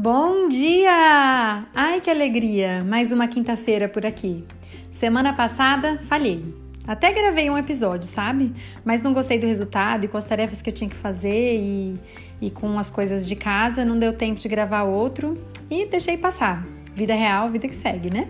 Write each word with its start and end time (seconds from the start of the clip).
Bom 0.00 0.46
dia! 0.46 1.66
Ai 1.74 2.00
que 2.00 2.08
alegria! 2.08 2.84
Mais 2.84 3.10
uma 3.10 3.26
quinta-feira 3.26 3.88
por 3.88 4.06
aqui. 4.06 4.44
Semana 4.92 5.32
passada 5.32 5.98
falhei. 5.98 6.54
Até 6.86 7.12
gravei 7.12 7.50
um 7.50 7.58
episódio, 7.58 8.06
sabe? 8.06 8.54
Mas 8.84 9.02
não 9.02 9.12
gostei 9.12 9.40
do 9.40 9.46
resultado 9.48 10.04
e 10.04 10.08
com 10.08 10.16
as 10.16 10.22
tarefas 10.22 10.62
que 10.62 10.70
eu 10.70 10.72
tinha 10.72 10.88
que 10.88 10.94
fazer 10.94 11.56
e, 11.58 11.98
e 12.40 12.48
com 12.48 12.78
as 12.78 12.92
coisas 12.92 13.26
de 13.26 13.34
casa 13.34 13.84
não 13.84 13.98
deu 13.98 14.12
tempo 14.12 14.38
de 14.38 14.48
gravar 14.48 14.84
outro 14.84 15.36
e 15.68 15.84
deixei 15.86 16.16
passar. 16.16 16.64
Vida 16.94 17.14
real, 17.16 17.50
vida 17.50 17.66
que 17.66 17.74
segue, 17.74 18.08
né? 18.08 18.28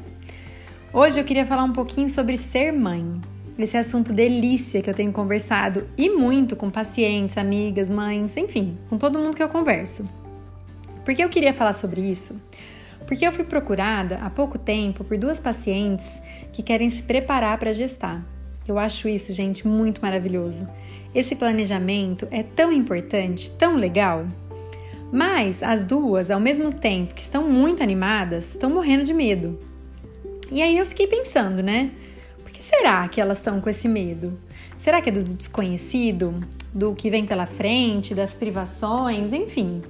Hoje 0.91 1.21
eu 1.21 1.25
queria 1.27 1.45
falar 1.45 1.65
um 1.65 1.73
pouquinho 1.75 2.09
sobre 2.09 2.39
ser 2.39 2.73
mãe. 2.73 3.05
Esse 3.59 3.77
assunto 3.77 4.11
delícia 4.11 4.81
que 4.81 4.89
eu 4.89 4.95
tenho 4.95 5.13
conversado 5.13 5.87
e 5.99 6.09
muito 6.09 6.57
com 6.57 6.71
pacientes, 6.71 7.37
amigas, 7.37 7.91
mães, 7.91 8.39
enfim, 8.39 8.79
com 8.89 8.97
todo 8.97 9.19
mundo 9.19 9.37
que 9.37 9.43
eu 9.43 9.51
converso. 9.51 10.09
Por 11.09 11.15
que 11.15 11.25
eu 11.25 11.31
queria 11.31 11.55
falar 11.55 11.73
sobre 11.73 12.03
isso? 12.03 12.39
Porque 13.07 13.27
eu 13.27 13.33
fui 13.33 13.43
procurada 13.43 14.17
há 14.17 14.29
pouco 14.29 14.59
tempo 14.59 15.03
por 15.03 15.17
duas 15.17 15.41
pacientes 15.41 16.21
que 16.53 16.63
querem 16.63 16.91
se 16.91 17.03
preparar 17.03 17.57
para 17.57 17.73
gestar. 17.73 18.23
Eu 18.67 18.79
acho 18.79 19.09
isso, 19.09 19.33
gente, 19.33 19.67
muito 19.67 20.03
maravilhoso. 20.03 20.69
Esse 21.15 21.35
planejamento 21.35 22.29
é 22.31 22.43
tão 22.43 22.71
importante, 22.71 23.51
tão 23.53 23.75
legal. 23.75 24.27
Mas 25.11 25.63
as 25.63 25.83
duas, 25.83 26.31
ao 26.31 26.39
mesmo 26.39 26.75
tempo 26.75 27.15
que 27.15 27.23
estão 27.23 27.49
muito 27.49 27.83
animadas, 27.83 28.51
estão 28.51 28.69
morrendo 28.69 29.05
de 29.05 29.15
medo. 29.15 29.59
E 30.53 30.61
aí 30.61 30.77
eu 30.77 30.85
fiquei 30.85 31.07
pensando, 31.07 31.63
né? 31.63 31.91
Por 32.43 32.53
que 32.53 32.63
será 32.63 33.09
que 33.09 33.19
elas 33.19 33.39
estão 33.39 33.63
com 33.63 33.71
esse 33.71 33.89
medo? 33.89 34.39
Será 34.77 35.01
que 35.01 35.09
é 35.09 35.13
do 35.13 35.25
desconhecido? 35.25 36.47
Do 36.75 36.95
que 36.95 37.09
vem 37.09 37.25
pela 37.25 37.47
frente, 37.47 38.15
das 38.15 38.35
privações, 38.35 39.33
enfim. 39.33 39.81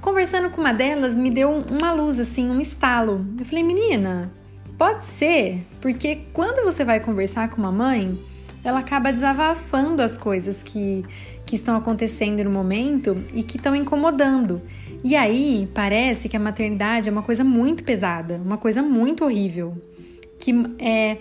Conversando 0.00 0.50
com 0.50 0.60
uma 0.60 0.72
delas, 0.72 1.16
me 1.16 1.30
deu 1.30 1.50
uma 1.50 1.92
luz, 1.92 2.20
assim, 2.20 2.48
um 2.50 2.60
estalo. 2.60 3.26
Eu 3.38 3.44
falei, 3.44 3.64
menina, 3.64 4.30
pode 4.76 5.04
ser, 5.04 5.66
porque 5.80 6.20
quando 6.32 6.64
você 6.64 6.84
vai 6.84 7.00
conversar 7.00 7.50
com 7.50 7.56
uma 7.58 7.72
mãe, 7.72 8.18
ela 8.62 8.80
acaba 8.80 9.12
desabafando 9.12 10.02
as 10.02 10.16
coisas 10.16 10.62
que, 10.62 11.04
que 11.44 11.56
estão 11.56 11.76
acontecendo 11.76 12.44
no 12.44 12.50
momento 12.50 13.22
e 13.34 13.42
que 13.42 13.56
estão 13.56 13.74
incomodando. 13.74 14.62
E 15.02 15.16
aí 15.16 15.68
parece 15.74 16.28
que 16.28 16.36
a 16.36 16.40
maternidade 16.40 17.08
é 17.08 17.12
uma 17.12 17.22
coisa 17.22 17.42
muito 17.42 17.84
pesada, 17.84 18.40
uma 18.44 18.56
coisa 18.56 18.82
muito 18.82 19.24
horrível. 19.24 19.76
Que 20.38 20.52
é 20.78 21.18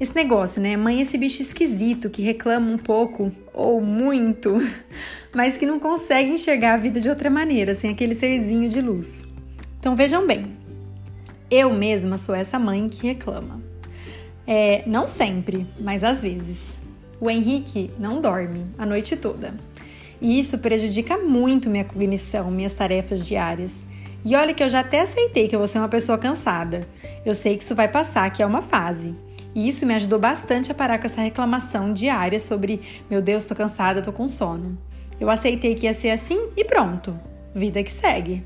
esse 0.00 0.14
negócio, 0.14 0.60
né? 0.60 0.76
Mãe 0.76 0.98
é 0.98 1.02
esse 1.02 1.16
bicho 1.16 1.42
esquisito 1.42 2.10
que 2.10 2.22
reclama 2.22 2.70
um 2.70 2.78
pouco 2.78 3.32
ou 3.52 3.80
muito 3.80 4.58
mas 5.34 5.56
que 5.56 5.66
não 5.66 5.80
consegue 5.80 6.30
enxergar 6.30 6.74
a 6.74 6.76
vida 6.76 7.00
de 7.00 7.08
outra 7.08 7.30
maneira, 7.30 7.74
sem 7.74 7.90
aquele 7.90 8.14
serzinho 8.14 8.68
de 8.68 8.80
luz. 8.80 9.28
Então 9.78 9.96
vejam 9.96 10.26
bem, 10.26 10.46
eu 11.50 11.72
mesma 11.72 12.16
sou 12.16 12.34
essa 12.34 12.58
mãe 12.58 12.88
que 12.88 13.06
reclama. 13.06 13.60
É, 14.46 14.82
não 14.86 15.06
sempre, 15.06 15.66
mas 15.80 16.04
às 16.04 16.22
vezes. 16.22 16.80
O 17.20 17.30
Henrique 17.30 17.90
não 17.98 18.20
dorme 18.20 18.66
a 18.76 18.84
noite 18.84 19.16
toda. 19.16 19.54
E 20.20 20.38
isso 20.38 20.58
prejudica 20.58 21.16
muito 21.18 21.70
minha 21.70 21.84
cognição, 21.84 22.50
minhas 22.50 22.74
tarefas 22.74 23.24
diárias. 23.24 23.88
E 24.24 24.34
olha 24.34 24.54
que 24.54 24.62
eu 24.62 24.68
já 24.68 24.80
até 24.80 25.00
aceitei 25.00 25.46
que 25.46 25.54
eu 25.54 25.60
vou 25.60 25.66
ser 25.66 25.78
uma 25.78 25.88
pessoa 25.88 26.18
cansada. 26.18 26.86
Eu 27.24 27.34
sei 27.34 27.56
que 27.56 27.62
isso 27.62 27.74
vai 27.74 27.88
passar, 27.88 28.30
que 28.30 28.42
é 28.42 28.46
uma 28.46 28.62
fase. 28.62 29.14
E 29.54 29.68
isso 29.68 29.84
me 29.84 29.94
ajudou 29.94 30.18
bastante 30.18 30.72
a 30.72 30.74
parar 30.74 30.98
com 30.98 31.06
essa 31.06 31.20
reclamação 31.20 31.92
diária 31.92 32.38
sobre: 32.40 32.80
meu 33.10 33.20
Deus, 33.20 33.44
tô 33.44 33.54
cansada, 33.54 34.02
tô 34.02 34.12
com 34.12 34.28
sono. 34.28 34.78
Eu 35.20 35.30
aceitei 35.30 35.74
que 35.74 35.86
ia 35.86 35.94
ser 35.94 36.10
assim 36.10 36.48
e 36.56 36.64
pronto. 36.64 37.18
Vida 37.54 37.82
que 37.82 37.92
segue. 37.92 38.44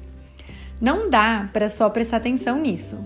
Não 0.80 1.08
dá 1.08 1.48
para 1.52 1.68
só 1.68 1.88
prestar 1.88 2.18
atenção 2.18 2.60
nisso. 2.60 3.04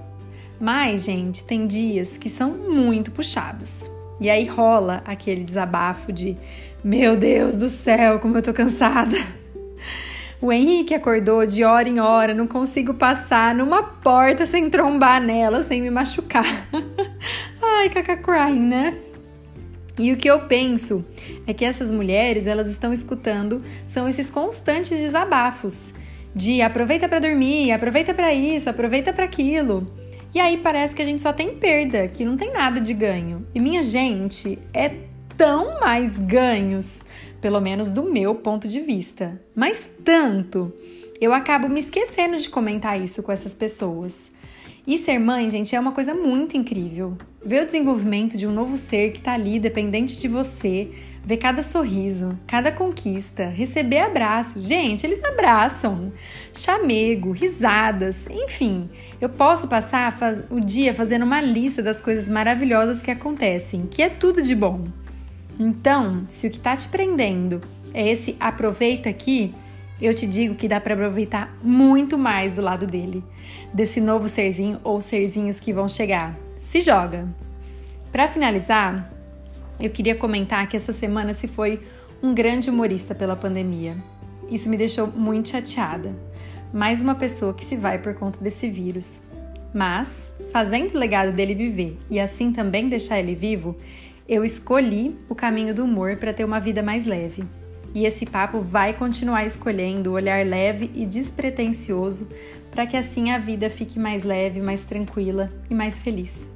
Mas, 0.58 1.04
gente, 1.04 1.44
tem 1.44 1.66
dias 1.66 2.18
que 2.18 2.28
são 2.28 2.50
muito 2.50 3.10
puxados. 3.10 3.90
E 4.20 4.28
aí 4.28 4.44
rola 4.44 5.02
aquele 5.04 5.44
desabafo 5.44 6.12
de: 6.12 6.36
Meu 6.82 7.16
Deus 7.16 7.58
do 7.58 7.68
céu, 7.68 8.18
como 8.18 8.36
eu 8.36 8.42
tô 8.42 8.52
cansada. 8.52 9.16
O 10.42 10.50
Henrique 10.50 10.94
acordou 10.94 11.44
de 11.44 11.64
hora 11.64 11.86
em 11.86 12.00
hora, 12.00 12.32
não 12.32 12.46
consigo 12.46 12.94
passar 12.94 13.54
numa 13.54 13.82
porta 13.82 14.46
sem 14.46 14.70
trombar 14.70 15.20
nela, 15.20 15.62
sem 15.62 15.82
me 15.82 15.90
machucar. 15.90 16.46
Ai, 17.78 17.88
caca 17.88 18.16
crying, 18.16 18.66
né? 18.66 18.98
E 19.98 20.12
o 20.12 20.16
que 20.16 20.28
eu 20.28 20.46
penso 20.46 21.04
é 21.46 21.54
que 21.54 21.64
essas 21.64 21.90
mulheres, 21.90 22.46
elas 22.46 22.68
estão 22.68 22.92
escutando, 22.92 23.62
são 23.86 24.08
esses 24.08 24.30
constantes 24.30 24.98
desabafos 24.98 25.94
de 26.34 26.62
aproveita 26.62 27.08
para 27.08 27.20
dormir, 27.20 27.72
aproveita 27.72 28.14
para 28.14 28.32
isso, 28.32 28.68
aproveita 28.68 29.12
para 29.12 29.24
aquilo. 29.24 29.86
E 30.34 30.40
aí 30.40 30.56
parece 30.56 30.94
que 30.94 31.02
a 31.02 31.04
gente 31.04 31.22
só 31.22 31.32
tem 31.32 31.56
perda, 31.56 32.08
que 32.08 32.24
não 32.24 32.36
tem 32.36 32.52
nada 32.52 32.80
de 32.80 32.94
ganho. 32.94 33.46
E 33.54 33.60
minha 33.60 33.82
gente, 33.82 34.58
é 34.72 34.90
tão 35.36 35.80
mais 35.80 36.18
ganhos, 36.18 37.02
pelo 37.40 37.60
menos 37.60 37.90
do 37.90 38.04
meu 38.04 38.34
ponto 38.34 38.68
de 38.68 38.80
vista. 38.80 39.40
Mas 39.54 39.90
tanto, 40.04 40.72
eu 41.20 41.32
acabo 41.32 41.68
me 41.68 41.80
esquecendo 41.80 42.36
de 42.36 42.48
comentar 42.48 43.00
isso 43.00 43.22
com 43.22 43.32
essas 43.32 43.54
pessoas. 43.54 44.32
E 44.86 44.96
ser 44.96 45.18
mãe, 45.18 45.48
gente, 45.48 45.76
é 45.76 45.80
uma 45.80 45.92
coisa 45.92 46.14
muito 46.14 46.56
incrível. 46.56 47.16
Ver 47.44 47.62
o 47.62 47.66
desenvolvimento 47.66 48.36
de 48.36 48.46
um 48.46 48.52
novo 48.52 48.76
ser 48.76 49.12
que 49.12 49.18
está 49.18 49.32
ali 49.32 49.58
dependente 49.58 50.18
de 50.20 50.28
você, 50.28 50.90
ver 51.24 51.36
cada 51.36 51.62
sorriso, 51.62 52.38
cada 52.46 52.72
conquista, 52.72 53.46
receber 53.48 53.98
abraço. 53.98 54.62
Gente, 54.62 55.06
eles 55.06 55.22
abraçam, 55.22 56.12
chamego, 56.52 57.30
risadas, 57.32 58.28
enfim. 58.30 58.88
Eu 59.20 59.28
posso 59.28 59.68
passar 59.68 60.14
o 60.50 60.60
dia 60.60 60.94
fazendo 60.94 61.24
uma 61.24 61.40
lista 61.40 61.82
das 61.82 62.00
coisas 62.00 62.28
maravilhosas 62.28 63.02
que 63.02 63.10
acontecem, 63.10 63.86
que 63.86 64.02
é 64.02 64.08
tudo 64.08 64.42
de 64.42 64.54
bom. 64.54 64.84
Então, 65.58 66.24
se 66.26 66.46
o 66.46 66.50
que 66.50 66.56
está 66.56 66.74
te 66.74 66.88
prendendo 66.88 67.60
é 67.92 68.08
esse 68.08 68.34
aproveita 68.40 69.10
aqui, 69.10 69.54
eu 70.00 70.14
te 70.14 70.26
digo 70.26 70.54
que 70.54 70.68
dá 70.68 70.80
para 70.80 70.94
aproveitar 70.94 71.56
muito 71.62 72.16
mais 72.16 72.54
do 72.54 72.62
lado 72.62 72.86
dele, 72.86 73.22
desse 73.72 74.00
novo 74.00 74.28
serzinho 74.28 74.80
ou 74.82 75.00
serzinhos 75.00 75.60
que 75.60 75.72
vão 75.72 75.88
chegar. 75.88 76.36
Se 76.56 76.80
joga! 76.80 77.28
Para 78.10 78.26
finalizar, 78.26 79.12
eu 79.78 79.90
queria 79.90 80.14
comentar 80.14 80.66
que 80.68 80.76
essa 80.76 80.92
semana 80.92 81.32
se 81.32 81.46
foi 81.46 81.80
um 82.22 82.34
grande 82.34 82.68
humorista 82.68 83.14
pela 83.14 83.36
pandemia. 83.36 83.96
Isso 84.50 84.68
me 84.68 84.76
deixou 84.76 85.06
muito 85.06 85.48
chateada. 85.50 86.14
Mais 86.72 87.00
uma 87.00 87.14
pessoa 87.14 87.54
que 87.54 87.64
se 87.64 87.76
vai 87.76 87.98
por 87.98 88.14
conta 88.14 88.38
desse 88.40 88.68
vírus. 88.68 89.22
Mas, 89.72 90.32
fazendo 90.52 90.94
o 90.94 90.98
legado 90.98 91.32
dele 91.32 91.54
viver 91.54 91.96
e 92.10 92.18
assim 92.18 92.52
também 92.52 92.88
deixar 92.88 93.18
ele 93.18 93.34
vivo, 93.34 93.76
eu 94.28 94.44
escolhi 94.44 95.16
o 95.28 95.34
caminho 95.34 95.74
do 95.74 95.84
humor 95.84 96.16
para 96.16 96.32
ter 96.32 96.44
uma 96.44 96.60
vida 96.60 96.82
mais 96.82 97.06
leve. 97.06 97.44
E 97.94 98.04
esse 98.04 98.24
papo 98.24 98.60
vai 98.60 98.92
continuar 98.92 99.44
escolhendo 99.44 100.10
o 100.10 100.14
olhar 100.14 100.44
leve 100.46 100.90
e 100.94 101.04
despretensioso 101.04 102.30
para 102.70 102.86
que 102.86 102.96
assim 102.96 103.30
a 103.30 103.38
vida 103.38 103.68
fique 103.68 103.98
mais 103.98 104.22
leve, 104.22 104.60
mais 104.60 104.84
tranquila 104.84 105.50
e 105.68 105.74
mais 105.74 105.98
feliz. 105.98 106.48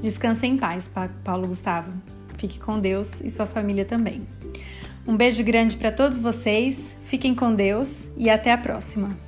Descanse 0.00 0.46
em 0.46 0.56
paz, 0.56 0.92
Paulo 1.24 1.48
Gustavo. 1.48 1.92
Fique 2.36 2.58
com 2.58 2.78
Deus 2.78 3.20
e 3.20 3.30
sua 3.30 3.46
família 3.46 3.84
também. 3.84 4.22
Um 5.06 5.16
beijo 5.16 5.42
grande 5.42 5.76
para 5.76 5.92
todos 5.92 6.18
vocês, 6.18 6.96
fiquem 7.06 7.34
com 7.34 7.54
Deus 7.54 8.08
e 8.16 8.28
até 8.28 8.52
a 8.52 8.58
próxima! 8.58 9.25